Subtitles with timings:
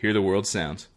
[0.00, 0.88] Hear the World Sounds.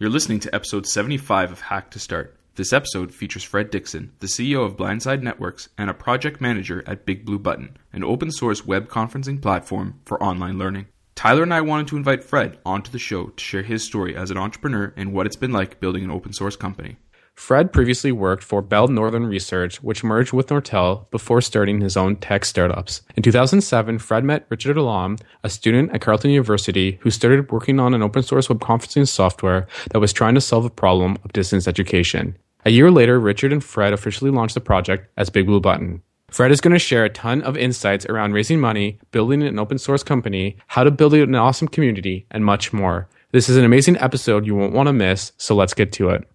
[0.00, 2.36] You're listening to episode 75 of Hack to Start.
[2.56, 7.06] This episode features Fred Dixon, the CEO of Blindside Networks and a project manager at
[7.06, 10.86] Big Blue Button, an open source web conferencing platform for online learning.
[11.14, 14.32] Tyler and I wanted to invite Fred onto the show to share his story as
[14.32, 16.96] an entrepreneur and what it's been like building an open source company.
[17.38, 22.16] Fred previously worked for Bell Northern Research, which merged with Nortel before starting his own
[22.16, 23.00] tech startups.
[23.14, 27.94] In 2007, Fred met Richard Alam, a student at Carleton University who started working on
[27.94, 31.68] an open source web conferencing software that was trying to solve the problem of distance
[31.68, 32.36] education.
[32.64, 36.02] A year later, Richard and Fred officially launched the project as Big Blue Button.
[36.32, 39.78] Fred is going to share a ton of insights around raising money, building an open
[39.78, 43.08] source company, how to build an awesome community, and much more.
[43.30, 46.28] This is an amazing episode you won't want to miss, so let's get to it.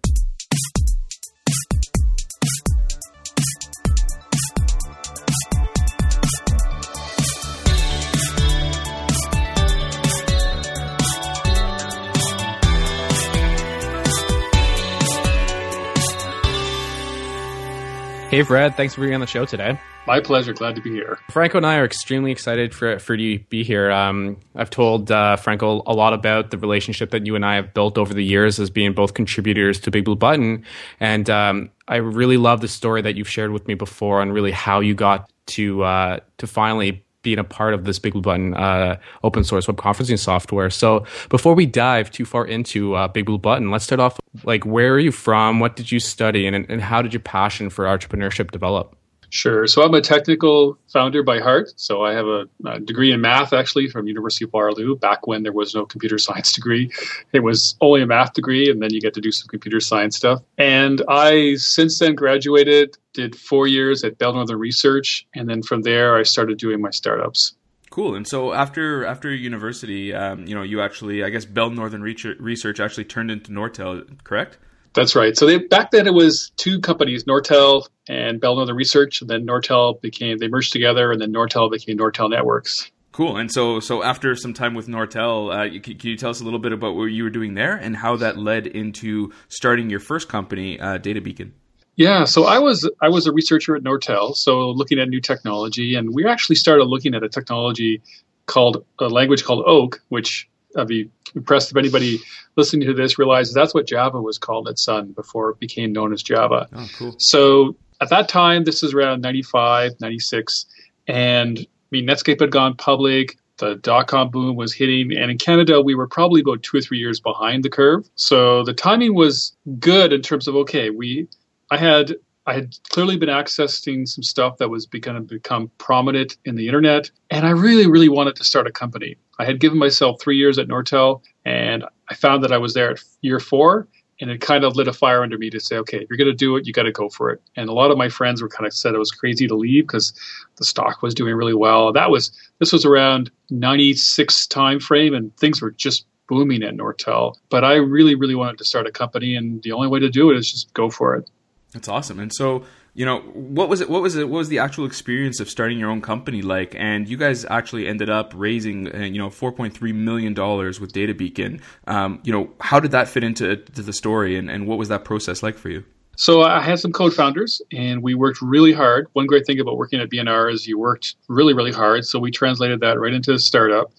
[18.34, 19.78] Hey, Fred, thanks for being on the show today.
[20.08, 20.52] My pleasure.
[20.52, 21.20] Glad to be here.
[21.30, 23.92] Franco and I are extremely excited for, for you to be here.
[23.92, 27.72] Um, I've told uh, Franco a lot about the relationship that you and I have
[27.72, 30.64] built over the years as being both contributors to Big Blue Button.
[30.98, 34.50] And um, I really love the story that you've shared with me before on really
[34.50, 38.54] how you got to uh, to finally being a part of this Big Blue Button
[38.54, 40.70] uh, open source web conferencing software.
[40.70, 44.64] So before we dive too far into uh, Big Blue Button, let's start off like
[44.64, 45.58] where are you from?
[45.58, 48.94] What did you study, and and how did your passion for entrepreneurship develop?
[49.34, 49.66] Sure.
[49.66, 51.72] So I'm a technical founder by heart.
[51.74, 54.94] So I have a, a, degree in math actually from University of Waterloo.
[54.94, 56.92] Back when there was no computer science degree,
[57.32, 60.16] it was only a math degree, and then you get to do some computer science
[60.16, 60.40] stuff.
[60.56, 65.82] And I since then graduated, did four years at Bell Northern Research, and then from
[65.82, 67.56] there I started doing my startups.
[67.90, 68.14] Cool.
[68.14, 72.78] And so after after university, um, you know, you actually, I guess, Bell Northern Research
[72.78, 74.58] actually turned into Nortel, correct?
[74.94, 75.36] That's right.
[75.36, 79.46] So they, back then it was two companies, Nortel and Bell Northern Research, and then
[79.46, 82.90] Nortel became they merged together, and then Nortel became Nortel Networks.
[83.12, 83.36] Cool.
[83.36, 86.44] And so, so after some time with Nortel, uh, can, can, you tell us a
[86.44, 90.00] little bit about what you were doing there and how that led into starting your
[90.00, 91.54] first company, uh, Data Beacon?
[91.94, 95.94] Yeah, so I was I was a researcher at Nortel, so looking at new technology,
[95.94, 98.02] and we actually started looking at a technology
[98.46, 102.18] called a language called Oak, which I'd be impressed if anybody
[102.56, 106.12] listening to this realizes that's what Java was called at Sun before it became known
[106.12, 106.68] as Java.
[106.72, 107.14] Oh, cool.
[107.18, 110.66] So at that time, this is around 95, 96,
[111.06, 113.36] and I mean, Netscape had gone public.
[113.58, 116.80] The dot com boom was hitting, and in Canada, we were probably about two or
[116.80, 118.08] three years behind the curve.
[118.16, 121.28] So the timing was good in terms of okay, we,
[121.70, 122.16] I had
[122.46, 126.66] I had clearly been accessing some stuff that was going to become prominent in the
[126.66, 129.16] internet, and I really, really wanted to start a company.
[129.38, 132.90] I had given myself three years at Nortel, and I found that I was there
[132.90, 133.86] at year four,
[134.24, 136.30] and it kind of lit a fire under me to say, okay, if you're going
[136.30, 137.42] to do it, you got to go for it.
[137.56, 139.86] And a lot of my friends were kind of said it was crazy to leave
[139.86, 140.14] because
[140.56, 141.92] the stock was doing really well.
[141.92, 147.34] That was this was around 96 time frame, and things were just booming at Nortel.
[147.50, 150.30] But I really, really wanted to start a company, and the only way to do
[150.30, 151.28] it is just go for it.
[151.74, 152.18] That's awesome.
[152.18, 152.64] And so,
[152.94, 153.90] you know, what was it?
[153.90, 154.28] What was it?
[154.28, 156.76] What was the actual experience of starting your own company like?
[156.76, 160.80] And you guys actually ended up raising, uh, you know, four point three million dollars
[160.80, 161.60] with Data Beacon.
[161.88, 165.04] Um, you know, how did that fit into the story, and, and what was that
[165.04, 165.84] process like for you?
[166.16, 169.08] So I had some co-founders, and we worked really hard.
[169.14, 172.06] One great thing about working at BNR is you worked really, really hard.
[172.06, 173.90] So we translated that right into the startup,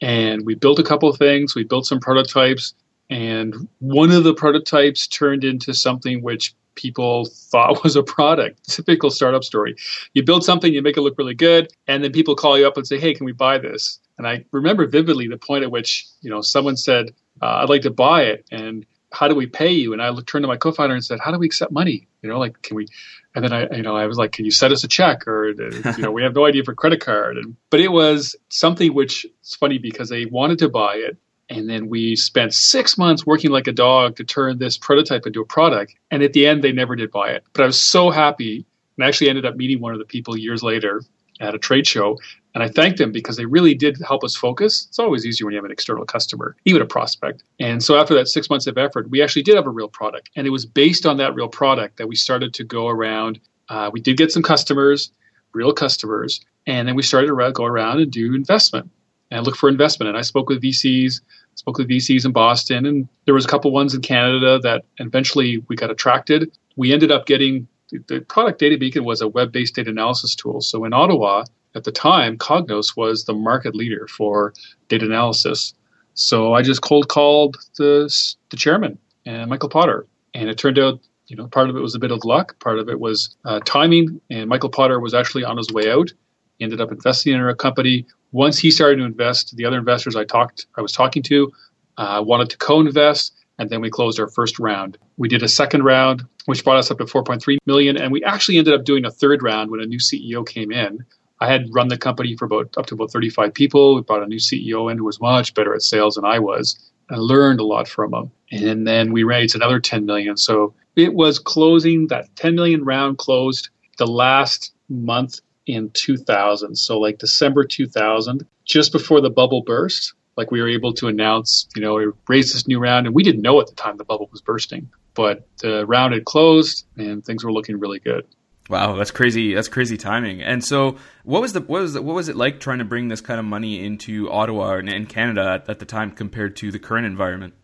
[0.00, 1.54] and we built a couple of things.
[1.54, 2.74] We built some prototypes,
[3.08, 8.68] and one of the prototypes turned into something which people thought was a product.
[8.68, 9.76] Typical startup story.
[10.14, 12.76] You build something, you make it look really good, and then people call you up
[12.76, 16.06] and say, "Hey, can we buy this?" And I remember vividly the point at which
[16.20, 17.10] you know someone said,
[17.40, 19.92] uh, "I'd like to buy it," and how do we pay you?
[19.92, 22.08] And I turned to my co-founder and said, "How do we accept money?
[22.22, 22.88] You know, like can we?"
[23.34, 25.50] And then I, you know, I was like, "Can you send us a check?" Or
[25.50, 27.36] you know, we have no idea for credit card.
[27.36, 31.16] And but it was something which is funny because they wanted to buy it,
[31.52, 35.42] and then we spent six months working like a dog to turn this prototype into
[35.42, 35.94] a product.
[36.10, 37.44] And at the end, they never did buy it.
[37.52, 38.64] But I was so happy
[38.96, 41.02] and I actually ended up meeting one of the people years later
[41.40, 42.18] at a trade show.
[42.54, 44.86] And I thanked them because they really did help us focus.
[44.88, 47.44] It's always easier when you have an external customer, even a prospect.
[47.60, 50.30] And so after that six months of effort, we actually did have a real product.
[50.36, 53.40] And it was based on that real product that we started to go around.
[53.68, 55.10] Uh, we did get some customers,
[55.52, 56.40] real customers.
[56.66, 58.90] And then we started to go around and do investment
[59.32, 60.08] and look for investment.
[60.08, 61.20] And I spoke with VCs,
[61.54, 65.64] spoke with VCs in Boston, and there was a couple ones in Canada that eventually
[65.68, 66.56] we got attracted.
[66.76, 70.60] We ended up getting the product Data Beacon was a web-based data analysis tool.
[70.60, 71.44] So in Ottawa
[71.74, 74.54] at the time, Cognos was the market leader for
[74.88, 75.74] data analysis.
[76.14, 78.12] So I just cold called the
[78.50, 81.94] the chairman and Michael Potter, and it turned out you know part of it was
[81.94, 85.44] a bit of luck, part of it was uh, timing, and Michael Potter was actually
[85.44, 86.12] on his way out.
[86.58, 88.06] He ended up investing in our company.
[88.32, 91.52] Once he started to invest, the other investors I talked I was talking to
[91.98, 94.98] uh, wanted to co-invest and then we closed our first round.
[95.18, 98.58] We did a second round, which brought us up to 4.3 million, and we actually
[98.58, 101.04] ended up doing a third round when a new CEO came in.
[101.40, 103.94] I had run the company for about up to about 35 people.
[103.94, 106.76] We brought a new CEO in who was much better at sales than I was.
[107.08, 108.30] and learned a lot from him.
[108.50, 110.36] And then we raised another 10 million.
[110.36, 113.68] So it was closing that 10 million round closed
[113.98, 116.76] the last month in 2000.
[116.76, 121.68] So like December 2000, just before the bubble burst like we were able to announce,
[121.76, 124.04] you know, we raised this new round, and we didn't know at the time the
[124.04, 128.26] bubble was bursting, but the round had closed and things were looking really good.
[128.70, 129.54] Wow, that's crazy!
[129.54, 130.40] That's crazy timing.
[130.40, 133.08] And so, what was the what was the, what was it like trying to bring
[133.08, 136.70] this kind of money into Ottawa and, and Canada at, at the time compared to
[136.70, 137.54] the current environment?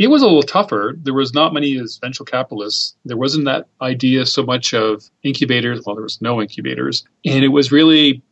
[0.00, 0.94] It was a little tougher.
[0.96, 2.96] There was not many as venture capitalists.
[3.04, 5.82] There wasn't that idea so much of incubators.
[5.84, 8.22] Well, there was no incubators, and it was really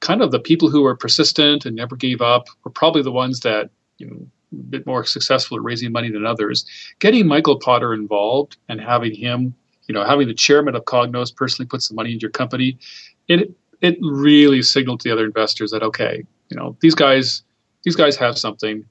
[0.00, 3.40] kind of the people who were persistent and never gave up were probably the ones
[3.40, 4.16] that you know
[4.52, 6.64] a bit more successful at raising money than others.
[6.98, 9.54] Getting Michael Potter involved and having him,
[9.86, 12.78] you know, having the chairman of Cognos personally put some money into your company,
[13.28, 17.42] it it really signaled to the other investors that okay, you know, these guys
[17.82, 18.86] these guys have something.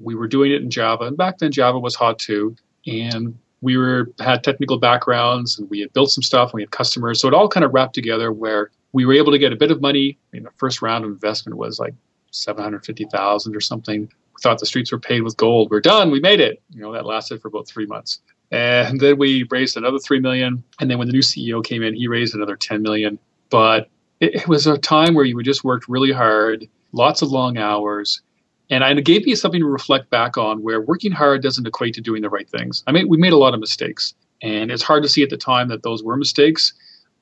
[0.00, 2.56] We were doing it in Java, and back then Java was hot too,
[2.86, 6.70] and we were had technical backgrounds and we had built some stuff and we had
[6.70, 7.20] customers.
[7.20, 9.70] So it all kind of wrapped together where we were able to get a bit
[9.70, 10.18] of money.
[10.32, 11.94] I mean, the first round of investment was like
[12.30, 14.02] 750,000 or something.
[14.02, 15.70] We thought the streets were paid with gold.
[15.70, 16.10] We're done.
[16.10, 16.62] We made it.
[16.70, 18.20] You know, that lasted for about three months.
[18.50, 20.62] And then we raised another 3 million.
[20.78, 23.18] And then when the new CEO came in, he raised another 10 million.
[23.50, 23.88] But
[24.20, 28.20] it, it was a time where you just worked really hard, lots of long hours.
[28.68, 32.00] And it gave me something to reflect back on where working hard doesn't equate to
[32.00, 32.82] doing the right things.
[32.86, 34.14] I mean, we made a lot of mistakes.
[34.42, 36.74] And it's hard to see at the time that those were mistakes.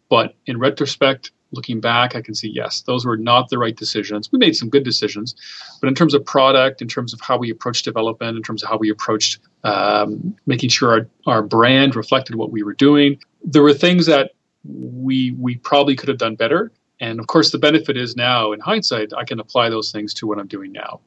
[0.08, 4.30] But in retrospect, looking back, I can see yes, those were not the right decisions.
[4.32, 5.34] We made some good decisions,
[5.80, 8.68] but in terms of product, in terms of how we approached development, in terms of
[8.68, 13.62] how we approached um, making sure our, our brand reflected what we were doing, there
[13.62, 14.32] were things that
[14.64, 16.72] we we probably could have done better.
[17.00, 20.26] And of course, the benefit is now, in hindsight, I can apply those things to
[20.26, 21.00] what I'm doing now.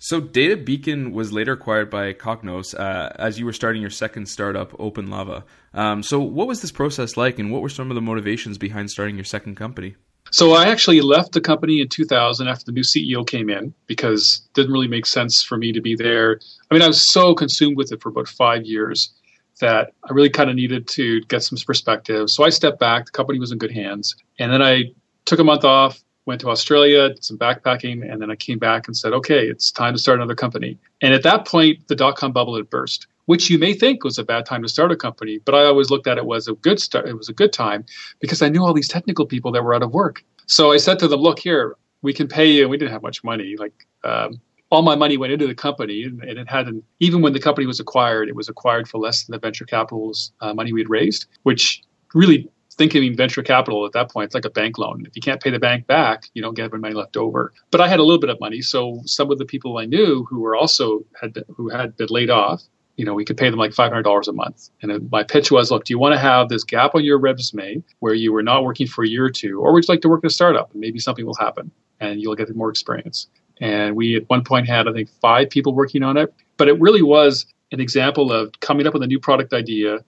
[0.00, 4.28] So, Data Beacon was later acquired by Cognos uh, as you were starting your second
[4.28, 5.42] startup, OpenLava.
[5.74, 8.90] Um, so, what was this process like, and what were some of the motivations behind
[8.90, 9.96] starting your second company?
[10.30, 14.42] So, I actually left the company in 2000 after the new CEO came in because
[14.46, 16.38] it didn't really make sense for me to be there.
[16.70, 19.12] I mean, I was so consumed with it for about five years
[19.60, 22.30] that I really kind of needed to get some perspective.
[22.30, 23.06] So, I stepped back.
[23.06, 24.14] The company was in good hands.
[24.38, 24.92] And then I
[25.24, 28.86] took a month off, went to Australia, did some backpacking, and then I came back
[28.86, 30.72] and said, okay, it's time to start another company.
[31.04, 33.00] And at that point, the dot com bubble had burst,
[33.32, 35.88] which you may think was a bad time to start a company, but I always
[35.92, 37.08] looked at it as a good start.
[37.08, 37.80] It was a good time
[38.22, 40.16] because I knew all these technical people that were out of work.
[40.46, 41.64] So I said to them, look here,
[42.02, 42.62] we can pay you.
[42.62, 43.50] And We didn't have much money.
[43.64, 44.30] Like um,
[44.70, 46.84] all my money went into the company, and, and it hadn't.
[47.06, 50.32] Even when the company was acquired, it was acquired for less than the venture capital's
[50.42, 51.82] uh, money we had raised, which
[52.14, 52.40] really
[52.78, 55.04] thinking venture capital at that point, it's like a bank loan.
[55.06, 57.52] If you can't pay the bank back, you don't get any money left over.
[57.70, 60.24] But I had a little bit of money, so some of the people I knew
[60.30, 62.62] who were also had who had been laid off,
[62.96, 64.70] you know, we could pay them like five hundred dollars a month.
[64.80, 67.82] And my pitch was, look, do you want to have this gap on your resume
[67.98, 70.08] where you were not working for a year or two, or would you like to
[70.08, 71.70] work in a startup and maybe something will happen
[72.00, 73.26] and you'll get more experience?
[73.60, 76.32] And we at one point had, I think, five people working on it.
[76.56, 79.98] But it really was an example of coming up with a new product idea,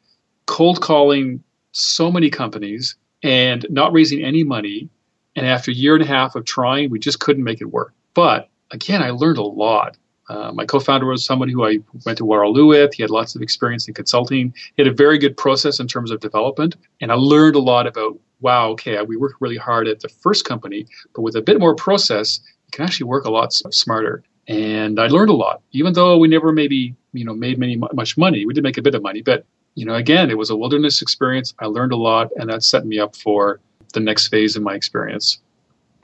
[0.46, 4.88] cold calling so many companies and not raising any money.
[5.36, 7.94] And after a year and a half of trying, we just couldn't make it work.
[8.14, 9.96] But again, I learned a lot.
[10.28, 12.94] Uh, my co-founder was somebody who I went to Waterloo with.
[12.94, 14.54] He had lots of experience in consulting.
[14.76, 17.86] He had a very good process in terms of development, and I learned a lot
[17.86, 18.18] about.
[18.42, 21.74] Wow, okay, we worked really hard at the first company, but with a bit more
[21.74, 24.22] process, you can actually work a lot smarter.
[24.48, 28.16] And I learned a lot, even though we never maybe you know made many much
[28.16, 28.46] money.
[28.46, 29.44] We did make a bit of money, but
[29.80, 31.54] you know, again, it was a wilderness experience.
[31.58, 33.60] I learned a lot, and that set me up for
[33.94, 35.38] the next phase in my experience.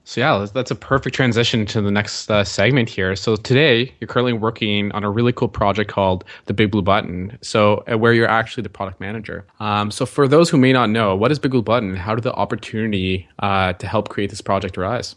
[0.04, 3.14] So yeah, that's a perfect transition to the next uh, segment here.
[3.16, 7.36] So today you're currently working on a really cool project called the Big Blue Button.
[7.42, 9.44] So uh, where you're actually the product manager.
[9.60, 11.96] Um, so for those who may not know, what is Big Blue Button?
[11.96, 15.16] How did the opportunity uh, to help create this project arise?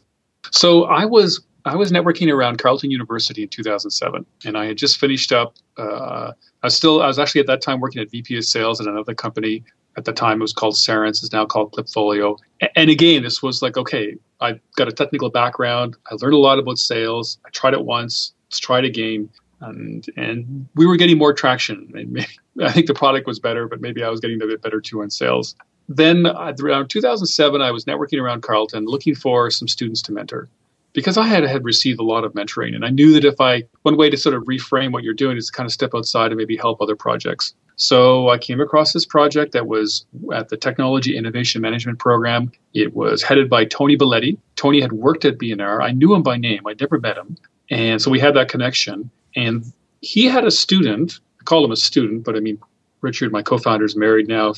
[0.51, 1.39] So I was
[1.70, 5.54] I was networking around Carleton University in 2007, and I had just finished up.
[5.78, 6.32] Uh,
[6.64, 8.88] I was still I was actually at that time working at VP of Sales at
[8.88, 9.64] another company.
[9.96, 11.22] At the time, it was called Serence.
[11.22, 12.38] It's now called Klipfolio.
[12.76, 15.96] And again, this was like, okay, I've got a technical background.
[16.10, 17.38] I learned a lot about sales.
[17.46, 18.34] I tried it once.
[18.48, 19.30] Let's try it again.
[19.62, 22.26] And and we were getting more traction.
[22.60, 25.04] I think the product was better, but maybe I was getting a bit better too
[25.04, 25.56] on sales.
[25.88, 30.50] Then uh, around 2007, I was networking around Carleton, looking for some students to mentor
[30.93, 33.63] because I had had received a lot of mentoring, and I knew that if I
[33.84, 36.31] one way to sort of reframe what you're doing is to kind of step outside
[36.31, 37.53] and maybe help other projects.
[37.75, 42.51] So I came across this project that was at the Technology Innovation Management Program.
[42.74, 44.38] It was headed by Tony Bailetti.
[44.58, 45.81] Tony had worked at BNR.
[45.81, 46.67] I knew him by name.
[46.67, 47.38] I'd never met him.
[47.69, 49.10] And so we had that connection.
[49.34, 49.63] And
[50.01, 52.60] he had a student, I call him a student, but I mean,
[53.01, 54.53] Richard, my co-founder, is married now,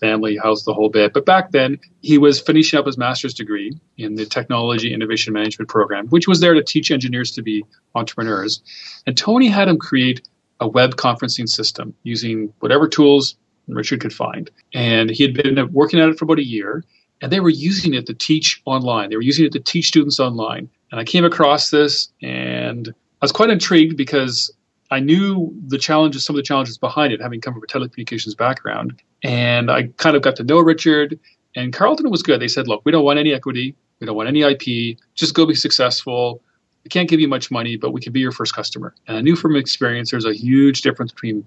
[0.00, 1.12] family, house, the whole bit.
[1.12, 5.68] But back then, he was finishing up his master's degree in the Technology Innovation Management
[5.68, 8.62] Program, which was there to teach engineers to be entrepreneurs.
[9.06, 10.26] And Tony had him create
[10.60, 13.36] a web conferencing system using whatever tools
[13.68, 14.50] Richard could find.
[14.74, 16.84] And he had been working at it for about a year,
[17.20, 19.10] and they were using it to teach online.
[19.10, 20.68] They were using it to teach students online.
[20.90, 24.52] And I came across this, and I was quite intrigued because
[24.94, 28.36] I knew the challenges, some of the challenges behind it, having come from a telecommunications
[28.36, 29.02] background.
[29.24, 31.18] And I kind of got to know Richard.
[31.56, 32.40] And Carleton was good.
[32.40, 33.74] They said, look, we don't want any equity.
[33.98, 34.96] We don't want any IP.
[35.16, 36.40] Just go be successful.
[36.84, 38.94] We can't give you much money, but we can be your first customer.
[39.08, 41.44] And I knew from experience there's a huge difference between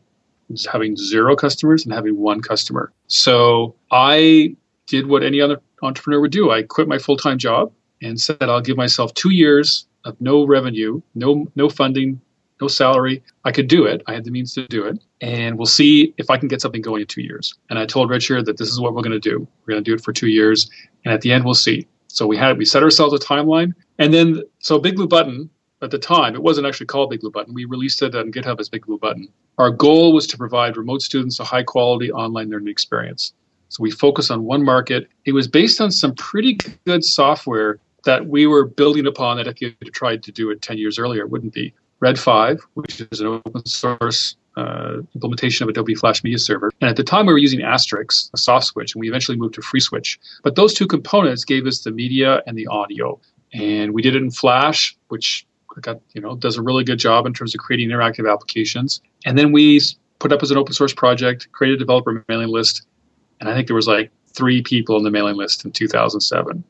[0.70, 2.92] having zero customers and having one customer.
[3.08, 6.52] So I did what any other entrepreneur would do.
[6.52, 10.46] I quit my full time job and said I'll give myself two years of no
[10.46, 12.20] revenue, no no funding,
[12.62, 13.24] no salary.
[13.46, 14.02] I could do it.
[14.08, 15.00] I had the means to do it.
[15.22, 17.54] And we'll see if I can get something going in two years.
[17.70, 19.48] And I told Richard that this is what we're going to do.
[19.66, 20.70] We're going to do it for two years.
[21.06, 21.88] And at the end, we'll see.
[22.08, 23.74] So we had we set ourselves a timeline.
[24.00, 25.50] And then so Big Blue Button
[25.82, 27.54] at the time, it wasn't actually called Big Blue Button.
[27.54, 29.28] We released it on GitHub as Big Blue Button.
[29.58, 33.34] Our goal was to provide remote students a high quality online learning experience.
[33.70, 35.10] So we focus on one market.
[35.26, 39.62] It was based on some pretty good software that we were building upon that if
[39.62, 41.74] you had tried to do it 10 years earlier, it wouldn't be.
[42.00, 46.72] Red 5, which is an open source uh, implementation of Adobe Flash Media Server.
[46.82, 49.54] And at the time, we were using Asterisk, a soft switch, and we eventually moved
[49.56, 50.18] to FreeSwitch.
[50.44, 53.20] But those two components gave us the media and the audio.
[53.54, 55.46] And we did it in Flash, which
[55.82, 59.00] got, you know, does a really good job in terms of creating interactive applications.
[59.26, 59.80] And then we
[60.20, 62.86] put up as an open source project, created a developer mailing list.
[63.40, 66.64] And I think there was like three people in the mailing list in 2007.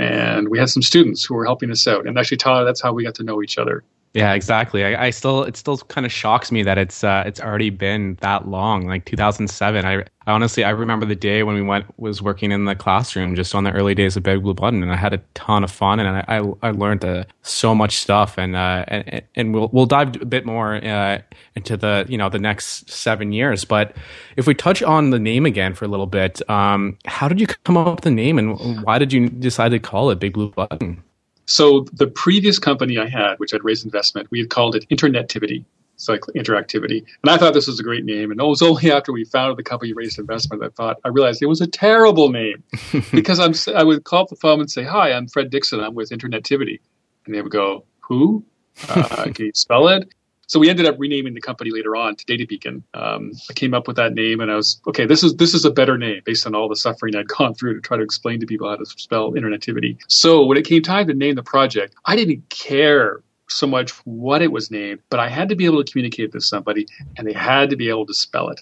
[0.00, 2.06] And we had some students who were helping us out.
[2.06, 3.84] And actually, Tyler, that's how we got to know each other.
[4.12, 4.84] Yeah, exactly.
[4.84, 8.18] I, I, still it still kind of shocks me that it's uh, it's already been
[8.22, 9.84] that long, like 2007.
[9.84, 13.36] I, I, honestly I remember the day when we went was working in the classroom
[13.36, 15.70] just on the early days of Big Blue Button, and I had a ton of
[15.70, 19.70] fun, and I I, I learned uh, so much stuff, and uh, and and we'll
[19.72, 21.20] we'll dive a bit more uh,
[21.54, 23.64] into the you know the next seven years.
[23.64, 23.94] But
[24.36, 27.46] if we touch on the name again for a little bit, um, how did you
[27.46, 30.50] come up with the name, and why did you decide to call it Big Blue
[30.50, 31.04] Button?
[31.50, 35.64] So the previous company I had, which had raised investment, we had called it Internetivity.
[35.96, 37.04] It's like interactivity.
[37.22, 38.30] And I thought this was a great name.
[38.30, 41.08] And it was only after we founded the company raised investment that I thought I
[41.08, 42.62] realized it was a terrible name
[43.10, 45.80] because I'm I would call up the phone and say, "Hi, I'm Fred Dixon.
[45.80, 46.78] I'm with Internetivity,"
[47.26, 48.44] and they would go, "Who?
[48.88, 50.08] Uh, can you spell it?"
[50.50, 52.82] So we ended up renaming the company later on to Data Beacon.
[52.92, 55.06] Um, I came up with that name, and I was okay.
[55.06, 57.74] This is this is a better name based on all the suffering I'd gone through
[57.74, 59.96] to try to explain to people how to spell internetivity.
[60.08, 64.42] So when it came time to name the project, I didn't care so much what
[64.42, 67.32] it was named, but I had to be able to communicate with somebody, and they
[67.32, 68.60] had to be able to spell it.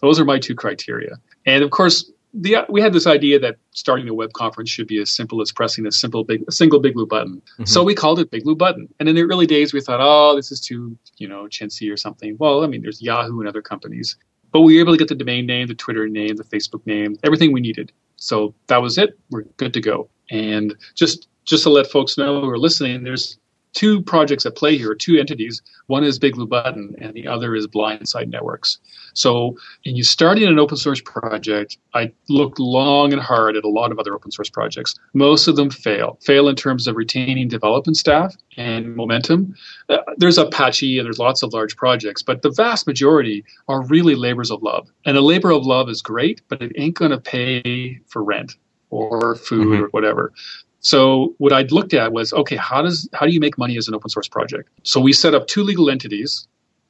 [0.00, 1.20] Those are my two criteria.
[1.46, 5.00] And of course, the, we had this idea that starting a web conference should be
[5.00, 7.40] as simple as pressing a simple big a single big blue button.
[7.40, 7.64] Mm-hmm.
[7.64, 8.88] So we called it Big Blue Button.
[9.00, 11.96] And in the early days, we thought, oh, this is too you know chintzy or
[11.96, 12.36] something.
[12.38, 14.16] Well, I mean, there's Yahoo and other companies,
[14.52, 17.16] but we were able to get the domain name, the Twitter name, the Facebook name,
[17.24, 17.92] everything we needed.
[18.16, 19.18] So that was it.
[19.30, 20.08] We're good to go.
[20.30, 23.38] And just just to let folks know who are listening, there's
[23.72, 25.62] two projects at play here, two entities.
[25.86, 28.78] One is Big Blue Button, and the other is Blindside Networks.
[29.14, 33.68] So, in you starting an open source project, I looked long and hard at a
[33.68, 34.94] lot of other open source projects.
[35.14, 36.18] Most of them fail.
[36.22, 39.54] Fail in terms of retaining development staff and momentum.
[39.88, 44.14] Uh, there's Apache and there's lots of large projects, but the vast majority are really
[44.14, 44.88] labors of love.
[45.04, 48.56] And a labor of love is great, but it ain't going to pay for rent
[48.90, 49.84] or food mm-hmm.
[49.84, 50.32] or whatever
[50.80, 53.88] So what I'd looked at was, okay, how does how do you make money as
[53.88, 54.68] an open source project?
[54.84, 56.46] So we set up two legal entities.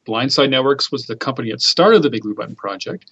[0.06, 3.10] Blindside Networks was the company that started the Big Blue Button project,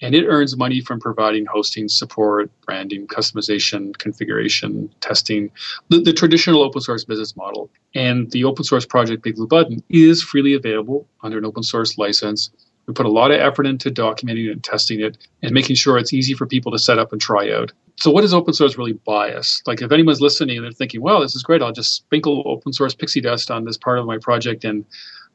[0.00, 5.50] and it earns money from providing hosting, support, branding, customization, configuration, testing,
[5.90, 7.70] the, the, traditional open source business model.
[7.94, 11.98] And the open source project Big Blue Button is freely available under an open source
[11.98, 12.50] license.
[12.86, 16.14] We put a lot of effort into documenting and testing it and making sure it's
[16.14, 18.92] easy for people to set up and try out so what does open source really
[18.92, 19.60] buy us?
[19.66, 22.72] Like if anyone's listening and they're thinking, well, this is great, I'll just sprinkle open
[22.72, 24.84] source pixie dust on this part of my project and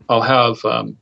[0.08, 0.98] I'll have um,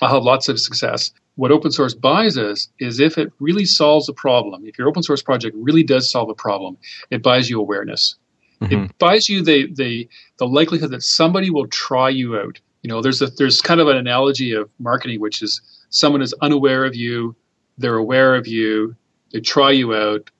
[0.00, 1.10] I'll have lots of success.
[1.34, 5.02] What open source buys us is if it really solves a problem, if your open
[5.02, 6.76] source project really does solve a problem,
[7.10, 8.14] it buys you awareness.
[8.60, 8.84] Mm-hmm.
[8.84, 10.08] It buys you the, the
[10.38, 12.60] the likelihood that somebody will try you out.
[12.82, 15.60] You know, there's a there's kind of an analogy of marketing, which is
[15.90, 17.34] someone is unaware of you,
[17.78, 18.94] they're aware of you,
[19.32, 20.30] they try you out,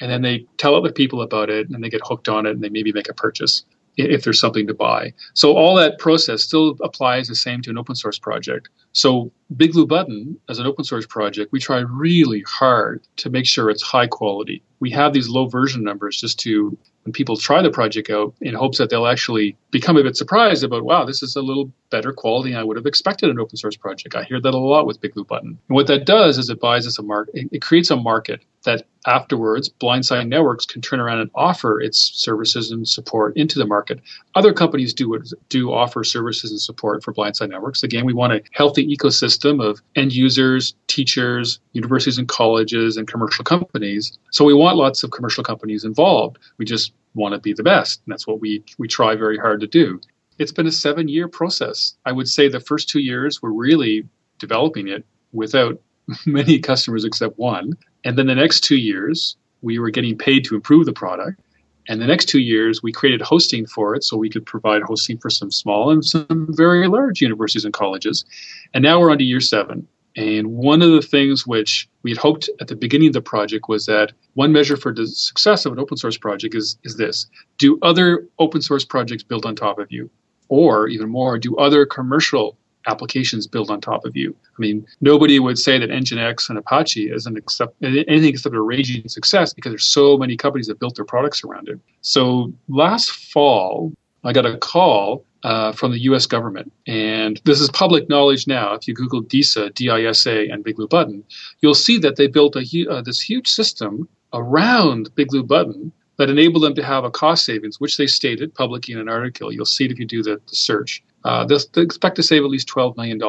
[0.00, 2.62] and then they tell other people about it and they get hooked on it and
[2.62, 3.64] they maybe make a purchase
[3.98, 5.12] if there's something to buy.
[5.34, 8.68] So all that process still applies the same to an open source project.
[8.92, 13.46] So Big Blue Button, as an open source project, we try really hard to make
[13.46, 14.62] sure it's high quality.
[14.78, 18.54] We have these low version numbers just to when people try the project out in
[18.54, 22.12] hopes that they'll actually become a bit surprised about, wow, this is a little better
[22.12, 24.14] quality than I would have expected an open source project.
[24.14, 25.58] I hear that a lot with Big Blue Button.
[25.68, 28.86] And what that does is it buys us a market, it creates a market that
[29.08, 34.00] afterwards blindside networks can turn around and offer its services and support into the market.
[34.34, 37.82] Other companies do do offer services and support for blindside networks.
[37.82, 43.44] Again we want a healthy ecosystem of end users teachers universities and colleges and commercial
[43.44, 44.18] companies.
[44.30, 46.38] So we want lots of commercial companies involved.
[46.58, 49.60] We just want to be the best and that's what we we try very hard
[49.60, 50.00] to do.
[50.38, 51.96] It's been a seven year process.
[52.04, 54.06] I would say the first two years were really
[54.38, 55.80] developing it without
[56.26, 57.76] many customers except one.
[58.08, 61.42] And then the next two years, we were getting paid to improve the product.
[61.88, 65.18] And the next two years, we created hosting for it so we could provide hosting
[65.18, 68.24] for some small and some very large universities and colleges.
[68.72, 69.86] And now we're on to year seven.
[70.16, 73.68] And one of the things which we had hoped at the beginning of the project
[73.68, 77.26] was that one measure for the success of an open source project is, is this
[77.58, 80.08] Do other open source projects build on top of you?
[80.48, 82.56] Or even more, do other commercial
[82.88, 84.34] applications built on top of you.
[84.44, 89.08] I mean, nobody would say that Nginx and Apache isn't accept, anything except a raging
[89.08, 91.78] success because there's so many companies that built their products around it.
[92.00, 93.92] So last fall,
[94.24, 96.26] I got a call uh, from the U.S.
[96.26, 98.74] government, and this is public knowledge now.
[98.74, 101.22] If you Google DISA, D-I-S-A, and Big Blue Button,
[101.60, 106.28] you'll see that they built a, uh, this huge system around Big Blue Button that
[106.28, 109.52] enabled them to have a cost savings, which they stated publicly in an article.
[109.52, 111.02] You'll see it if you do the, the search.
[111.24, 113.20] Uh, they expect to save at least $12 million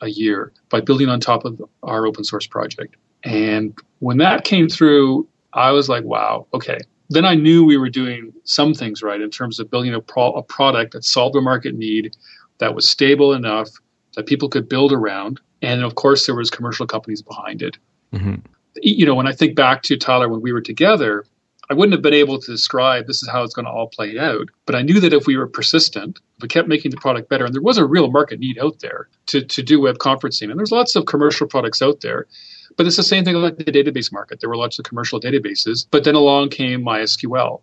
[0.00, 2.96] a year by building on top of our open source project.
[3.22, 6.78] And when that came through, I was like, wow, okay.
[7.08, 10.32] Then I knew we were doing some things right in terms of building a, pro-
[10.32, 12.16] a product that solved a market need,
[12.58, 13.68] that was stable enough
[14.16, 15.40] that people could build around.
[15.62, 17.76] And of course, there was commercial companies behind it.
[18.12, 18.36] Mm-hmm.
[18.82, 21.24] You know, when I think back to Tyler when we were together,
[21.70, 24.18] I wouldn't have been able to describe this is how it's going to all play
[24.18, 24.48] out.
[24.66, 27.54] But I knew that if we were persistent, we kept making the product better, and
[27.54, 30.72] there was a real market need out there to, to do web conferencing, and there's
[30.72, 32.26] lots of commercial products out there.
[32.76, 34.40] But it's the same thing like the database market.
[34.40, 37.62] There were lots of commercial databases, but then along came MySQL.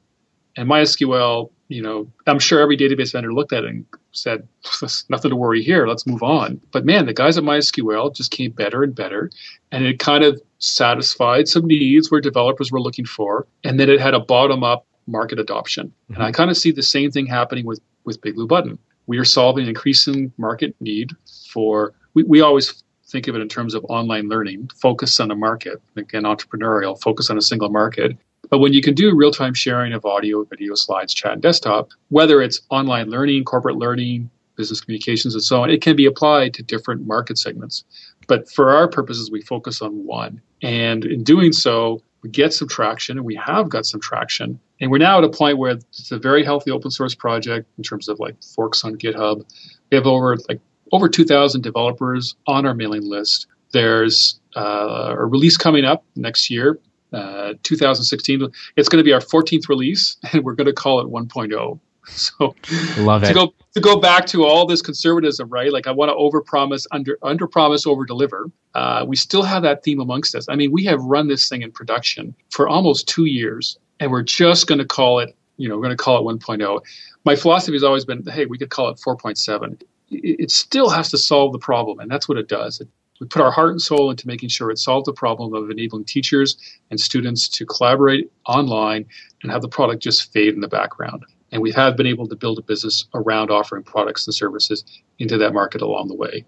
[0.55, 4.47] And MySQL, you know, I'm sure every database vendor looked at it and said,
[5.09, 5.87] nothing to worry here.
[5.87, 6.61] Let's move on.
[6.71, 9.29] But man, the guys at MySQL just came better and better.
[9.71, 13.47] And it kind of satisfied some needs where developers were looking for.
[13.63, 15.87] And then it had a bottom up market adoption.
[15.87, 16.13] Mm-hmm.
[16.15, 18.77] And I kind of see the same thing happening with, with Big Blue Button.
[19.07, 21.11] We are solving increasing market need
[21.51, 25.35] for, we, we always think of it in terms of online learning, focus on a
[25.35, 28.17] market, again, entrepreneurial, focus on a single market.
[28.49, 31.89] But when you can do real time sharing of audio, video, slides, chat, and desktop,
[32.09, 36.53] whether it's online learning, corporate learning, business communications, and so on, it can be applied
[36.53, 37.83] to different market segments.
[38.27, 40.41] But for our purposes, we focus on one.
[40.61, 44.59] And in doing so, we get some traction, and we have got some traction.
[44.83, 47.85] And we're now at a point where it's a very healthy open source project in
[47.85, 49.45] terms of like forks on GitHub.
[49.89, 50.59] We have over like
[50.91, 53.47] over 2,000 developers on our mailing list.
[53.71, 56.79] There's uh, a release coming up next year
[57.13, 58.45] uh, 2016.
[58.75, 61.79] It's going to be our 14th release, and we're going to call it 1.0.
[62.05, 62.53] So,
[62.97, 63.27] love it.
[63.27, 65.71] To go to go back to all this conservatism, right?
[65.71, 68.51] Like I want to overpromise, under under promise, over deliver.
[68.75, 70.45] Uh, we still have that theme amongst us.
[70.49, 74.21] I mean, we have run this thing in production for almost two years, and we're
[74.21, 75.35] just going to call it.
[75.57, 76.81] You know, we're going to call it 1.0.
[77.25, 79.81] My philosophy has always been, hey, we could call it 4.7.
[80.09, 82.81] It, still has to solve the problem, and that's what it does.
[82.81, 82.87] It,
[83.21, 86.05] We put our heart and soul into making sure it solves the problem of enabling
[86.05, 86.57] teachers
[86.91, 89.05] and students to collaborate online
[89.41, 91.23] and have the product just fade in the background.
[91.51, 94.83] And we have been able to build a business around offering products and services
[95.19, 96.45] into that market along the way.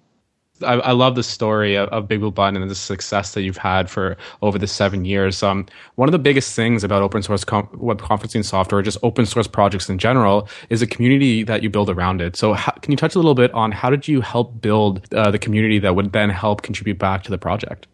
[0.61, 3.57] I, I, love the story of, of, Big Blue Button and the success that you've
[3.57, 5.43] had for over the seven years.
[5.43, 5.65] Um,
[5.95, 9.47] one of the biggest things about open source com- web conferencing software, just open source
[9.47, 12.35] projects in general, is a community that you build around it.
[12.35, 15.29] So, how, can you touch a little bit on how did you help build uh,
[15.29, 17.87] the community that would then help contribute back to the project?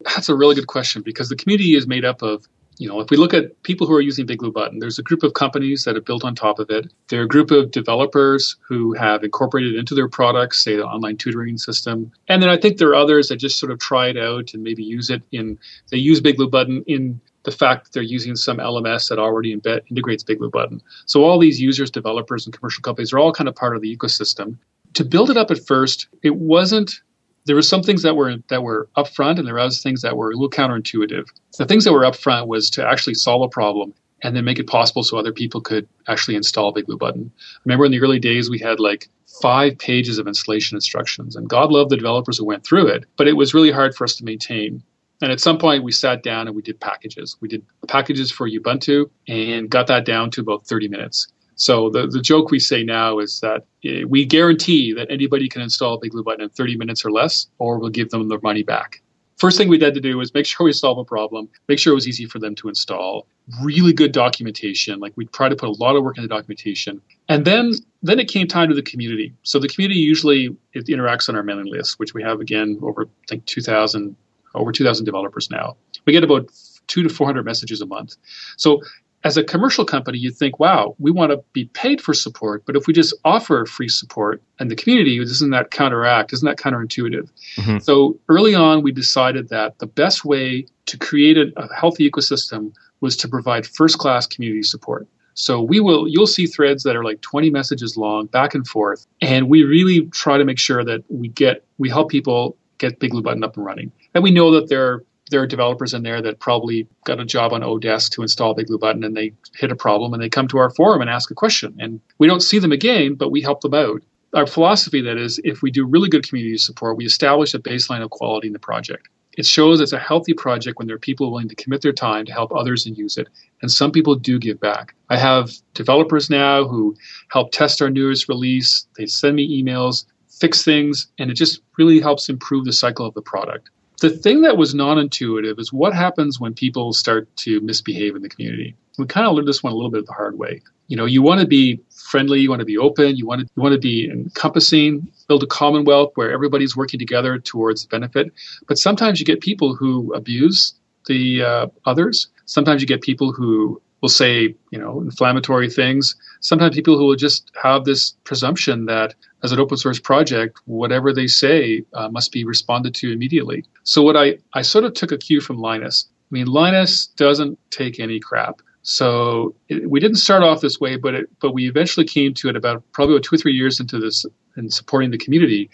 [0.00, 3.10] That's a really good question because the community is made up of you know, if
[3.10, 5.84] we look at people who are using Big Blue Button, there's a group of companies
[5.84, 6.92] that have built on top of it.
[7.08, 11.16] There are a group of developers who have incorporated into their products, say the online
[11.16, 12.12] tutoring system.
[12.28, 14.62] And then I think there are others that just sort of try it out and
[14.62, 15.58] maybe use it in,
[15.90, 19.56] they use Big Blue Button in the fact that they're using some LMS that already
[19.56, 20.82] embed, integrates Big Blue Button.
[21.06, 23.96] So all these users, developers, and commercial companies are all kind of part of the
[23.96, 24.58] ecosystem.
[24.94, 27.00] To build it up at first, it wasn't
[27.46, 30.16] there were some things that were that were upfront, and there were other things that
[30.16, 31.26] were a little counterintuitive.
[31.56, 34.66] The things that were upfront was to actually solve a problem and then make it
[34.66, 37.30] possible so other people could actually install Big Blue Button.
[37.36, 39.08] I remember in the early days we had like
[39.40, 43.28] five pages of installation instructions, and God love the developers who went through it, but
[43.28, 44.82] it was really hard for us to maintain.
[45.22, 47.36] And at some point, we sat down and we did packages.
[47.40, 51.28] We did packages for Ubuntu and got that down to about 30 minutes.
[51.56, 55.62] So the, the joke we say now is that eh, we guarantee that anybody can
[55.62, 58.62] install Big Blue Button in 30 minutes or less, or we'll give them their money
[58.62, 59.02] back.
[59.38, 61.92] First thing we had to do was make sure we solve a problem, make sure
[61.92, 63.26] it was easy for them to install,
[63.62, 65.00] really good documentation.
[65.00, 67.00] Like we try to put a lot of work into documentation.
[67.28, 69.34] And then then it came time to the community.
[69.42, 73.04] So the community usually it interacts on our mailing list, which we have again over
[73.04, 74.14] I think 2,000
[74.54, 75.76] over 2,000 developers now.
[76.06, 76.50] We get about
[76.86, 78.16] two to 400 messages a month.
[78.56, 78.82] So
[79.24, 82.76] as a commercial company, you think, wow, we want to be paid for support, but
[82.76, 86.32] if we just offer free support and the community, doesn't that counteract?
[86.32, 87.28] Isn't that counterintuitive?
[87.56, 87.78] Mm-hmm.
[87.78, 92.72] So early on, we decided that the best way to create a, a healthy ecosystem
[93.00, 95.06] was to provide first class community support.
[95.34, 99.06] So we will you'll see threads that are like 20 messages long back and forth
[99.20, 103.10] and we really try to make sure that we get we help people get Big
[103.10, 103.92] Blue Button up and running.
[104.14, 107.24] And we know that there are there are developers in there that probably got a
[107.24, 110.28] job on Odesk to install Big Blue Button and they hit a problem and they
[110.28, 111.74] come to our forum and ask a question.
[111.78, 114.02] And we don't see them again, but we help them out.
[114.34, 118.02] Our philosophy that is if we do really good community support, we establish a baseline
[118.02, 119.08] of quality in the project.
[119.36, 122.24] It shows it's a healthy project when there are people willing to commit their time
[122.24, 123.28] to help others and use it.
[123.60, 124.94] And some people do give back.
[125.10, 126.96] I have developers now who
[127.28, 128.86] help test our newest release.
[128.96, 133.14] They send me emails, fix things, and it just really helps improve the cycle of
[133.14, 133.68] the product
[134.00, 138.28] the thing that was non-intuitive is what happens when people start to misbehave in the
[138.28, 138.76] community.
[138.98, 140.62] We kind of learned this one a little bit the hard way.
[140.88, 143.48] You know, you want to be friendly, you want to be open, you want to
[143.56, 148.32] you want to be encompassing, build a commonwealth where everybody's working together towards benefit.
[148.68, 150.74] But sometimes you get people who abuse
[151.06, 152.28] the uh, others.
[152.44, 156.14] Sometimes you get people who will say, you know, inflammatory things.
[156.38, 161.12] Sometimes people who will just have this presumption that as an open source project, whatever
[161.12, 163.64] they say uh, must be responded to immediately.
[163.82, 166.06] So what I, I sort of took a cue from Linus.
[166.08, 168.62] I mean, Linus doesn't take any crap.
[168.82, 172.48] So it, we didn't start off this way, but it, but we eventually came to
[172.48, 175.68] it about probably two or three years into this and supporting the community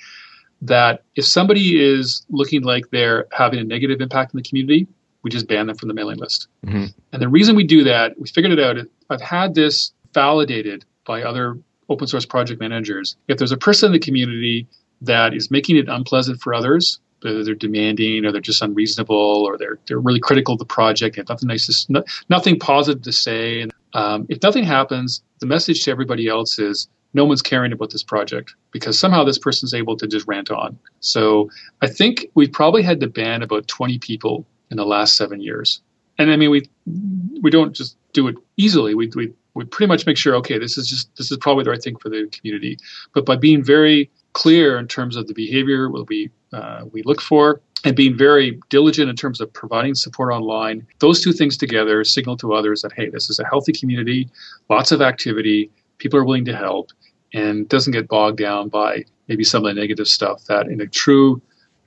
[0.62, 4.86] that if somebody is looking like they're having a negative impact in the community,
[5.22, 6.48] we just ban them from the mailing list.
[6.66, 6.86] Mm-hmm.
[7.12, 8.76] And the reason we do that, we figured it out.
[9.10, 11.58] I've had this validated by other
[11.88, 13.16] open source project managers.
[13.28, 14.66] If there's a person in the community
[15.00, 19.56] that is making it unpleasant for others, whether they're demanding or they're just unreasonable or
[19.56, 23.12] they're they're really critical of the project, and nothing nice to, no, nothing positive to
[23.12, 27.72] say, and um, if nothing happens, the message to everybody else is no one's caring
[27.72, 30.78] about this project because somehow this person's able to just rant on.
[31.00, 31.50] So
[31.82, 35.80] I think we probably had to ban about 20 people in the last seven years.
[36.18, 36.68] And I mean, we
[37.40, 38.94] we don't just do it easily.
[38.94, 41.70] We we we pretty much make sure, okay, this is just this is probably the
[41.70, 42.78] right thing for the community.
[43.14, 47.60] But by being very clear in terms of the behavior we uh, we look for
[47.84, 52.36] and being very diligent in terms of providing support online, those two things together signal
[52.38, 54.28] to others that hey, this is a healthy community,
[54.70, 56.90] lots of activity, people are willing to help,
[57.34, 60.86] and doesn't get bogged down by maybe some of the negative stuff that in a
[60.86, 61.40] true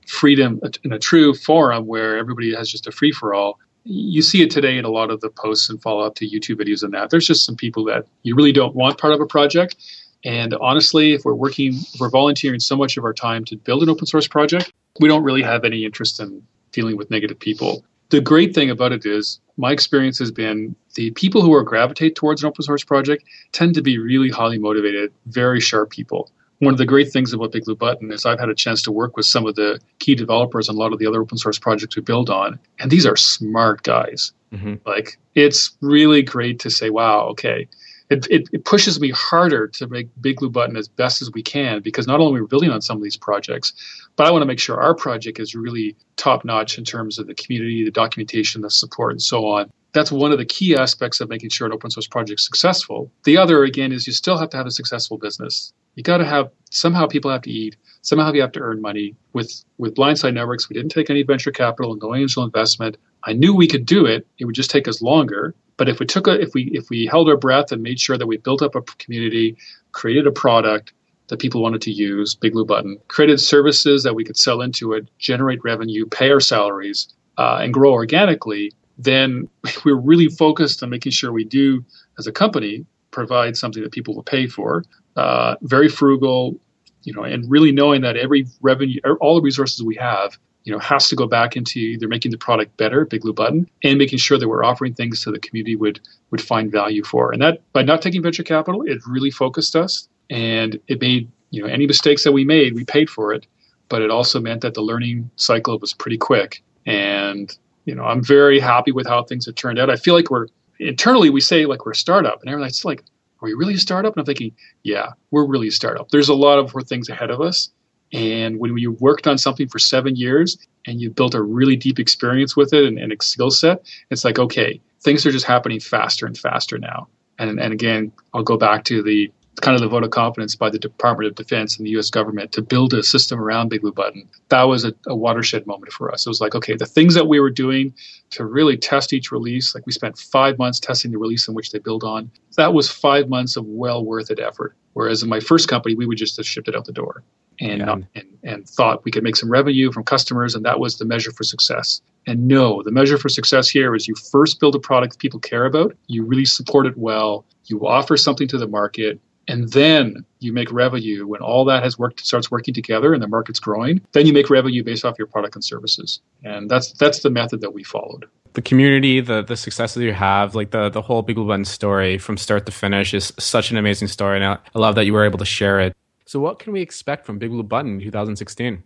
[0.06, 4.42] freedom in a true forum where everybody has just a free for all you see
[4.42, 6.94] it today in a lot of the posts and follow up to YouTube videos and
[6.94, 7.12] that.
[7.12, 9.76] There's just some people that you really don't want part of a project.
[10.24, 13.84] And honestly, if we're working, if we're volunteering so much of our time to build
[13.84, 16.42] an open source project, we don't really have any interest in
[16.72, 17.86] dealing with negative people.
[18.10, 22.16] The great thing about it is my experience has been the people who are gravitate
[22.16, 26.74] towards an open source project tend to be really highly motivated, very sharp people one
[26.74, 29.18] of the great things about Big Blue Button is I've had a chance to work
[29.18, 31.96] with some of the key developers on a lot of the other open source projects
[31.96, 34.32] we build on, and these are smart guys.
[34.54, 34.76] Mm-hmm.
[34.86, 37.68] Like it's really great to say, wow, okay.
[38.12, 41.42] It, it, it, pushes me harder to make Big Blue Button as best as we
[41.42, 43.74] can because not only are we building on some of these projects,
[44.16, 47.26] but I want to make sure our project is really top notch in terms of
[47.26, 51.22] the community, the documentation, the support, and so on that's one of the key aspects
[51.22, 53.10] of making sure an open source project is successful.
[53.24, 55.74] The other, again, is you still have to have a successful business.
[55.96, 57.78] You got to have somehow people have to eat.
[58.02, 59.16] Somehow you have to earn money.
[59.34, 62.98] With with Blindside Networks, we didn't take any venture capital, and no angel investment.
[63.24, 64.28] I knew we could do it.
[64.38, 65.56] It would just take us longer.
[65.78, 68.18] But if we took a, if we if we held our breath and made sure
[68.18, 69.58] that we built up a community,
[69.92, 70.94] created a product
[71.28, 74.94] that people wanted to use, Big Blue Button, created services that we could sell into
[74.94, 79.50] it, generate revenue, pay our salaries, uh, and grow organically, then
[79.86, 81.84] we're really focused on making sure we do,
[82.20, 84.84] as a company, provide something that people will pay for.
[85.16, 86.60] Uh, very frugal,
[87.04, 90.74] you know, and really knowing that every revenue, er, all the resources we have, you
[90.74, 93.98] know, has to go back into either making the product better, Big Blue Button, and
[93.98, 96.00] making sure that we're offering things so the community would
[96.32, 97.32] would find value for.
[97.32, 101.62] And that by not taking venture capital, it really focused us, and it made you
[101.62, 103.46] know any mistakes that we made, we paid for it,
[103.90, 106.64] but it also meant that the learning cycle was pretty quick.
[106.86, 109.90] And you know, I'm very happy with how things have turned out.
[109.90, 110.48] I feel like we're
[110.80, 113.04] internally we say like we're a startup, and everyone's like,
[113.46, 114.54] "Are we really a startup?" And I'm thinking,
[114.84, 117.70] "Yeah, we're really a startup." There's a lot of things ahead of us,
[118.12, 122.00] and when you worked on something for seven years and you built a really deep
[122.00, 125.80] experience with it and, and a skill set, it's like, okay, things are just happening
[125.80, 127.08] faster and faster now.
[127.38, 129.32] And and again, I'll go back to the
[129.62, 132.10] kind of the vote of confidence by the Department of Defense and the U.S.
[132.10, 134.28] government to build a system around Big Blue Button.
[134.50, 136.26] That was a, a, watershed moment for us.
[136.26, 137.94] It was like, okay, the things that we were doing
[138.32, 141.72] to really test each release, like we spent five months testing the release in which
[141.72, 142.30] they build on.
[142.58, 144.76] That was five months of well worth it effort.
[144.94, 147.24] Whereas in my first company, we would just have shipped it out the door
[147.60, 147.98] and, yeah.
[148.16, 151.32] and and thought we could make some revenue from customers, and that was the measure
[151.32, 152.02] for success.
[152.28, 155.66] And no, the measure for success here is you first build a product people care
[155.66, 160.52] about, you really support it well, you offer something to the market, and then you
[160.54, 164.26] make revenue when all that has worked starts working together and the market's growing then
[164.26, 167.72] you make revenue based off your product and services and that's that's the method that
[167.72, 171.36] we followed the community the the success that you have like the the whole big
[171.36, 174.80] blue button story from start to finish is such an amazing story and I, I
[174.80, 177.50] love that you were able to share it so what can we expect from big
[177.50, 178.84] blue button in 2016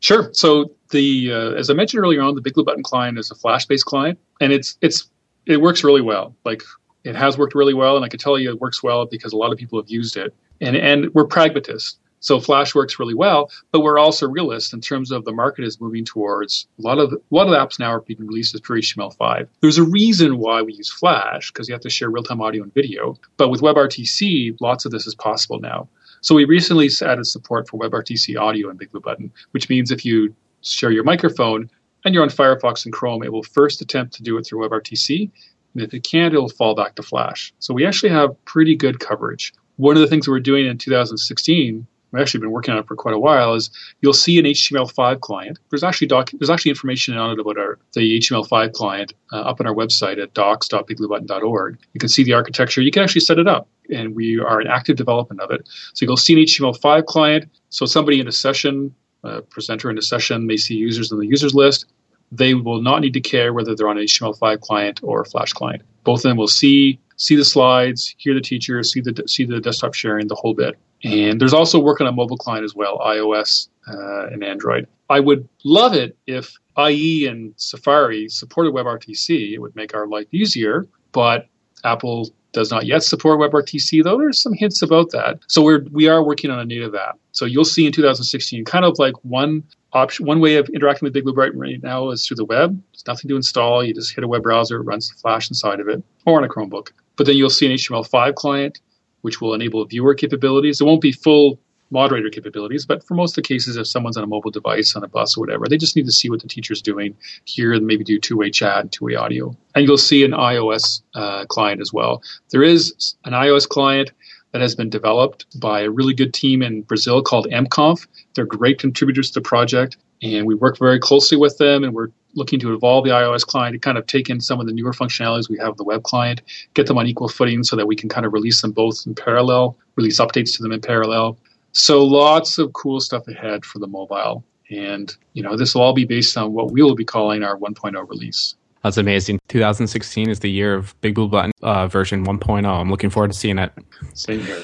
[0.00, 0.30] Sure.
[0.32, 3.34] So the uh, as I mentioned earlier on, the Big Blue Button client is a
[3.34, 5.10] Flash-based client, and it's it's
[5.46, 6.34] it works really well.
[6.44, 6.62] Like
[7.04, 9.36] it has worked really well, and I can tell you it works well because a
[9.36, 10.34] lot of people have used it.
[10.60, 11.98] And and we're pragmatists.
[12.22, 15.80] So Flash works really well, but we're also realists in terms of the market is
[15.80, 18.78] moving towards a lot of a lot of apps now are being released as pure
[18.78, 19.48] HTML5.
[19.60, 22.74] There's a reason why we use Flash because you have to share real-time audio and
[22.74, 23.16] video.
[23.38, 25.88] But with WebRTC, lots of this is possible now.
[26.20, 30.04] So we recently added support for WebRTC audio in Big Blue Button, which means if
[30.04, 31.70] you share your microphone
[32.04, 35.30] and you're on Firefox and Chrome, it will first attempt to do it through WebRTC,
[35.74, 37.52] and if it can't, it'll fall back to Flash.
[37.58, 39.52] So we actually have pretty good coverage.
[39.76, 42.96] One of the things we're doing in 2016, we've actually been working on it for
[42.96, 45.58] quite a while, is you'll see an HTML5 client.
[45.70, 49.60] There's actually doc, there's actually information on it about our the HTML5 client uh, up
[49.60, 51.78] on our website at docs.bigbluebutton.org.
[51.92, 52.82] You can see the architecture.
[52.82, 55.68] You can actually set it up, and we are in active development of it.
[55.94, 57.50] So you'll see an HTML5 client.
[57.70, 61.26] So somebody in a session, a presenter in a session, may see users in the
[61.26, 61.86] users list
[62.32, 65.52] they will not need to care whether they're on an HTML5 client or a Flash
[65.52, 65.82] client.
[66.04, 69.60] Both of them will see see the slides, hear the teacher, see the see the
[69.60, 70.76] desktop sharing, the whole bit.
[71.02, 74.86] And there's also work on a mobile client as well, iOS uh, and Android.
[75.08, 79.52] I would love it if IE and Safari supported WebRTC.
[79.52, 81.48] It would make our life easier, but
[81.84, 85.38] Apple does not yet support WebRTC, though there's some hints about that.
[85.46, 87.18] So we're we are working on a native app.
[87.32, 89.62] So you'll see in 2016 kind of like one
[89.92, 92.80] option, one way of interacting with Big Blue Button right now is through the web.
[92.92, 93.84] It's nothing to install.
[93.84, 96.44] You just hit a web browser, it runs the Flash inside of it, or on
[96.44, 96.90] a Chromebook.
[97.16, 98.80] But then you'll see an HTML5 client,
[99.22, 100.80] which will enable viewer capabilities.
[100.80, 101.58] It won't be full
[101.90, 105.02] moderator capabilities, but for most of the cases, if someone's on a mobile device, on
[105.02, 107.86] a bus or whatever, they just need to see what the teacher's doing here and
[107.86, 109.54] maybe do two-way chat and two-way audio.
[109.74, 112.22] And you'll see an iOS uh, client as well.
[112.50, 114.12] There is an iOS client
[114.52, 118.06] that has been developed by a really good team in Brazil called MConf.
[118.34, 122.10] They're great contributors to the project, and we work very closely with them, and we're
[122.34, 124.92] looking to evolve the iOS client to kind of take in some of the newer
[124.92, 126.42] functionalities we have in the web client,
[126.74, 129.14] get them on equal footing so that we can kind of release them both in
[129.14, 131.38] parallel, release updates to them in parallel.
[131.72, 134.44] So lots of cool stuff ahead for the mobile.
[134.70, 137.56] And, you know, this will all be based on what we will be calling our
[137.56, 138.54] 1.0 release.
[138.82, 139.40] That's amazing.
[139.48, 142.64] 2016 is the year of Big Blue Button uh, version 1.0.
[142.66, 143.72] I'm looking forward to seeing it.
[144.14, 144.62] Same here.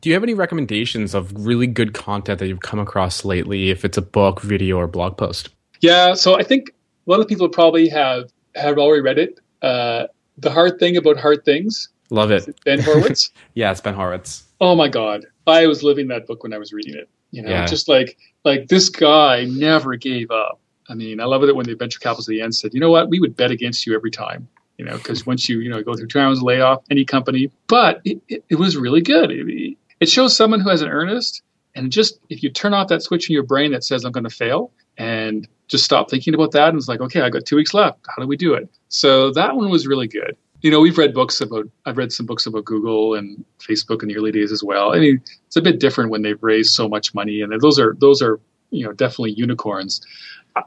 [0.00, 3.84] Do you have any recommendations of really good content that you've come across lately, if
[3.84, 5.48] it's a book, video, or blog post?
[5.80, 6.70] Yeah, so I think
[7.06, 9.40] a lot of people probably have have already read it.
[9.62, 10.06] Uh,
[10.38, 11.88] the hard thing about hard things.
[12.10, 12.46] Love it.
[12.46, 13.30] it ben Horowitz.
[13.54, 14.44] yeah, it's Ben Horowitz.
[14.60, 17.08] Oh my God, I was living that book when I was reading it.
[17.30, 17.66] You know, Yeah.
[17.66, 20.60] just like like this guy never gave up.
[20.88, 22.90] I mean, I love it when the venture capitalists at the end said, "You know
[22.90, 23.08] what?
[23.08, 25.94] We would bet against you every time." You know, because once you you know go
[25.94, 29.30] through two rounds of layoff, any company, but it, it, it was really good.
[29.30, 31.42] It, it shows someone who has an earnest,
[31.74, 34.24] and just if you turn off that switch in your brain that says I'm going
[34.24, 37.56] to fail, and just stop thinking about that, and it's like, okay, I got two
[37.56, 38.00] weeks left.
[38.08, 38.68] How do we do it?
[38.88, 40.36] So that one was really good.
[40.60, 41.66] You know, we've read books about.
[41.84, 44.94] I've read some books about Google and Facebook in the early days as well.
[44.94, 47.94] I mean, it's a bit different when they've raised so much money, and those are
[47.98, 50.00] those are you know definitely unicorns.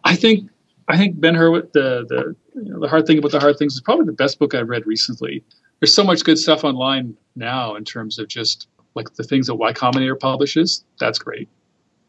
[0.03, 0.49] I- think
[0.87, 3.73] I think Ben Horowitz, the the you know, the hard thing about the hard things
[3.75, 5.43] is probably the best book I've read recently.
[5.79, 9.55] There's so much good stuff online now in terms of just like the things that
[9.55, 10.83] Y Combinator publishes.
[10.99, 11.47] That's great.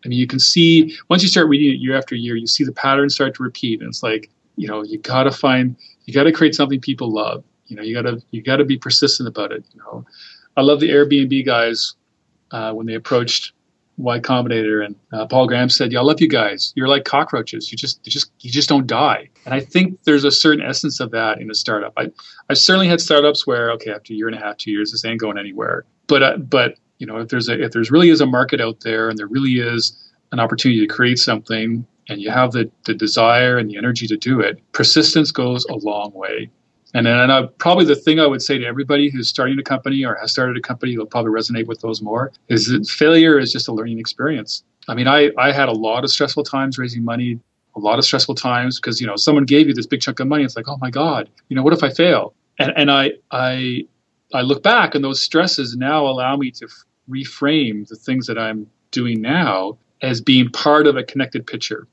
[0.05, 2.64] I mean, you can see once you start reading it year after year, you see
[2.64, 6.14] the patterns start to repeat, and it's like you know you got to find you
[6.14, 7.45] got to create something people love.
[7.67, 9.64] You know, you got to you got to be persistent about it.
[9.75, 10.05] You know,
[10.57, 11.95] I love the Airbnb guys
[12.53, 13.53] uh, when they approached
[13.99, 16.73] Y Combinator and uh, Paul Graham said, "Yeah, I love you guys.
[16.77, 17.71] You're like cockroaches.
[17.73, 21.01] You just you just you just don't die." And I think there's a certain essence
[21.01, 21.93] of that in a startup.
[21.97, 22.11] I
[22.49, 25.05] I've certainly had startups where okay, after a year and a half, two years, this
[25.05, 25.85] ain't going anywhere.
[26.07, 28.81] But uh, but you know, if there's a if there's really is a market out
[28.81, 29.93] there and there really is
[30.31, 34.17] an opportunity to create something and you have the, the desire and the energy to
[34.17, 36.51] do it, persistence goes a long way.
[36.94, 40.16] And then probably the thing I would say to everybody who's starting a company or
[40.20, 43.68] has started a company, will probably resonate with those more, is that failure is just
[43.68, 44.64] a learning experience.
[44.88, 47.38] I mean, I, I had a lot of stressful times raising money,
[47.77, 50.27] a lot of stressful times because, you know, someone gave you this big chunk of
[50.27, 50.44] money.
[50.44, 52.35] It's like, oh my God, you know, what if I fail?
[52.59, 53.85] And, and I, I,
[54.33, 58.38] I look back and those stresses now allow me to f- reframe the things that
[58.38, 61.87] I'm doing now as being part of a connected picture.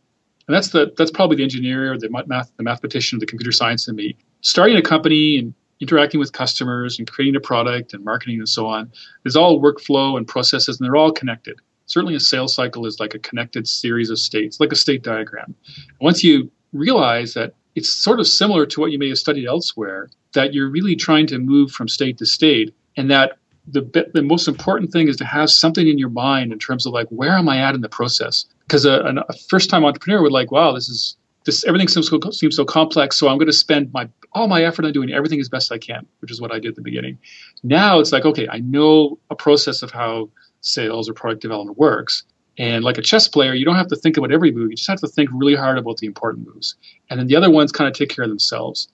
[0.48, 3.96] And that's the that's probably the engineer, the math, the mathematician, the computer science in
[3.96, 4.16] me.
[4.46, 8.68] Starting a company and interacting with customers and creating a product and marketing and so
[8.68, 8.92] on
[9.26, 11.60] is all workflow and processes, and they're all connected.
[11.88, 15.56] Certainly, a sales cycle is like a connected series of states, like a state diagram.
[16.00, 20.12] Once you realize that it's sort of similar to what you may have studied elsewhere,
[20.36, 24.22] that you're really trying to move from state to state, and that the bit- the
[24.22, 27.34] most important thing is to have something in your mind in terms of like where
[27.34, 28.46] am I at in the process?
[28.68, 32.20] Because a, a first time entrepreneur would like, wow, this is this everything seems so,
[32.32, 35.40] seems so complex, so I'm going to spend my all my effort on doing everything
[35.40, 37.18] as best I can, which is what I did at the beginning.
[37.64, 40.30] Now it's like, okay, I know a process of how
[40.62, 42.24] sales or product development works.
[42.58, 44.72] And like a chess player, you don't have to think about every move.
[44.72, 46.76] You just have to think really hard about the important moves.
[47.10, 48.88] And then the other ones kind of take care of themselves.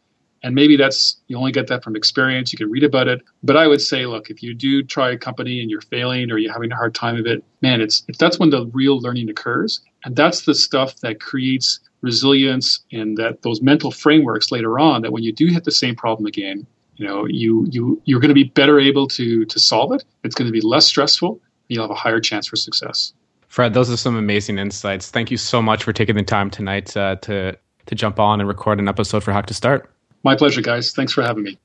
[0.44, 2.52] And maybe that's, you only get that from experience.
[2.52, 3.22] You can read about it.
[3.44, 6.40] But I would say, look, if you do try a company and you're failing or
[6.40, 9.30] you're having a hard time of it, man, it's, it's that's when the real learning
[9.30, 9.82] occurs.
[10.04, 15.12] And that's the stuff that creates resilience and that those mental frameworks later on that
[15.12, 18.36] when you do hit the same problem again, you know, you, you, you're going to
[18.36, 20.04] be better able to, to solve it.
[20.24, 21.32] It's going to be less stressful.
[21.32, 23.14] And you'll have a higher chance for success.
[23.48, 25.10] Fred, those are some amazing insights.
[25.10, 28.48] Thank you so much for taking the time tonight uh, to to jump on and
[28.48, 29.90] record an episode for Hack to Start.
[30.24, 30.94] My pleasure, guys.
[30.94, 31.58] Thanks for having me.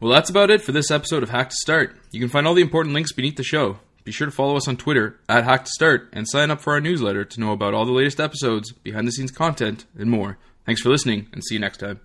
[0.00, 1.96] Well, that's about it for this episode of Hack to Start.
[2.10, 3.78] You can find all the important links beneath the show.
[4.04, 6.74] Be sure to follow us on Twitter at Hack to Start and sign up for
[6.74, 10.38] our newsletter to know about all the latest episodes, behind the scenes content, and more.
[10.66, 12.00] Thanks for listening, and see you next time.